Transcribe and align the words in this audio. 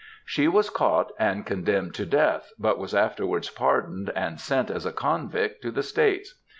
She 0.25 0.47
was 0.47 0.71
caught 0.71 1.11
and 1.19 1.45
condemned 1.45 1.93
to 1.93 2.07
death, 2.07 2.53
bat 2.57 2.79
was 2.79 2.95
afterwards 2.95 3.51
pardoned 3.51 4.11
and 4.15 4.39
sent 4.39 4.71
as 4.71 4.83
a 4.87 4.91
convict 4.91 5.61
to 5.61 5.69
the 5.69 5.83
States. 5.83 6.39